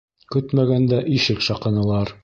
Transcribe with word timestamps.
Көтмәгәндә 0.35 1.03
ишек 1.19 1.47
шаҡынылар. 1.51 2.17